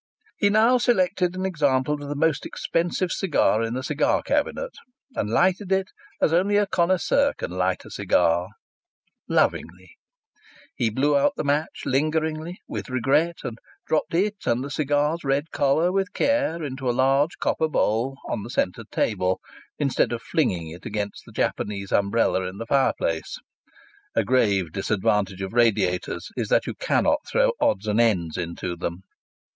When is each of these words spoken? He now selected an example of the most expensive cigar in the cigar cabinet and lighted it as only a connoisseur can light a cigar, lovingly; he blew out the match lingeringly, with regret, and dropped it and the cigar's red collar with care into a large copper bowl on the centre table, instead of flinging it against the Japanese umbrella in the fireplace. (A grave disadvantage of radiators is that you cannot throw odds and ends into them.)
He 0.35 0.49
now 0.49 0.79
selected 0.79 1.35
an 1.35 1.45
example 1.45 2.01
of 2.01 2.09
the 2.09 2.15
most 2.15 2.43
expensive 2.43 3.11
cigar 3.11 3.61
in 3.61 3.75
the 3.75 3.83
cigar 3.83 4.23
cabinet 4.23 4.71
and 5.13 5.29
lighted 5.29 5.71
it 5.71 5.89
as 6.19 6.33
only 6.33 6.57
a 6.57 6.65
connoisseur 6.65 7.33
can 7.37 7.51
light 7.51 7.85
a 7.85 7.91
cigar, 7.91 8.47
lovingly; 9.29 9.91
he 10.75 10.89
blew 10.89 11.15
out 11.15 11.33
the 11.37 11.43
match 11.43 11.83
lingeringly, 11.85 12.57
with 12.67 12.89
regret, 12.89 13.37
and 13.43 13.59
dropped 13.85 14.15
it 14.15 14.37
and 14.47 14.63
the 14.63 14.71
cigar's 14.71 15.23
red 15.23 15.51
collar 15.51 15.91
with 15.91 16.13
care 16.13 16.63
into 16.63 16.89
a 16.89 16.97
large 16.99 17.37
copper 17.37 17.67
bowl 17.67 18.17
on 18.27 18.41
the 18.41 18.49
centre 18.49 18.85
table, 18.89 19.39
instead 19.77 20.11
of 20.11 20.23
flinging 20.23 20.71
it 20.71 20.83
against 20.83 21.25
the 21.27 21.31
Japanese 21.31 21.91
umbrella 21.91 22.47
in 22.47 22.57
the 22.57 22.65
fireplace. 22.65 23.37
(A 24.15 24.23
grave 24.23 24.71
disadvantage 24.71 25.43
of 25.43 25.53
radiators 25.53 26.31
is 26.35 26.47
that 26.47 26.65
you 26.65 26.73
cannot 26.73 27.19
throw 27.31 27.51
odds 27.61 27.85
and 27.85 28.01
ends 28.01 28.35
into 28.35 28.75
them.) 28.75 29.03